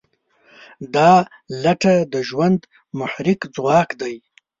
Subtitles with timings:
[0.95, 1.11] دا
[1.63, 2.59] لټه د ژوند
[2.99, 4.15] محرک ځواک دی.